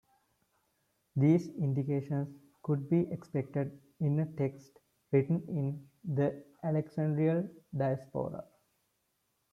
[1.15, 4.79] These indications could be expected in a text
[5.11, 8.43] written in the Alexandrian Diaspora.